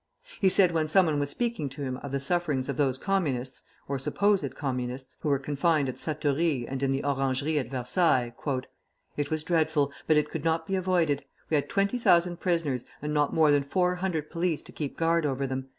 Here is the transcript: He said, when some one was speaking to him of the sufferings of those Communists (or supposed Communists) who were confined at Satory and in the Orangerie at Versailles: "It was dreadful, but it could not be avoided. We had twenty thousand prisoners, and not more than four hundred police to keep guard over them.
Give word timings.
He 0.39 0.49
said, 0.49 0.71
when 0.71 0.87
some 0.87 1.05
one 1.05 1.19
was 1.19 1.29
speaking 1.29 1.69
to 1.69 1.83
him 1.83 1.97
of 1.97 2.11
the 2.11 2.19
sufferings 2.19 2.67
of 2.67 2.75
those 2.75 2.97
Communists 2.97 3.61
(or 3.87 3.99
supposed 3.99 4.55
Communists) 4.55 5.15
who 5.19 5.29
were 5.29 5.37
confined 5.37 5.87
at 5.89 5.99
Satory 5.99 6.65
and 6.67 6.81
in 6.81 6.91
the 6.91 7.03
Orangerie 7.03 7.59
at 7.59 7.69
Versailles: 7.69 8.33
"It 9.15 9.29
was 9.29 9.43
dreadful, 9.43 9.91
but 10.07 10.17
it 10.17 10.31
could 10.31 10.43
not 10.43 10.65
be 10.65 10.73
avoided. 10.73 11.23
We 11.51 11.55
had 11.55 11.69
twenty 11.69 11.99
thousand 11.99 12.39
prisoners, 12.39 12.83
and 12.99 13.13
not 13.13 13.31
more 13.31 13.51
than 13.51 13.61
four 13.61 13.93
hundred 13.97 14.31
police 14.31 14.63
to 14.63 14.71
keep 14.71 14.97
guard 14.97 15.23
over 15.23 15.45
them. 15.45 15.69